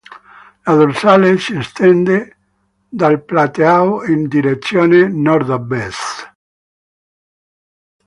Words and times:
La 0.69 0.73
dorsale 0.77 1.37
si 1.37 1.53
estende 1.59 2.17
dal 2.89 3.23
plateau 3.23 4.01
in 4.01 4.27
direzione 4.27 5.07
nordovest. 5.07 6.33